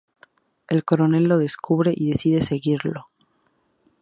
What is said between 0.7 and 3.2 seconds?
Coronel lo descubre, y decide seguirlo.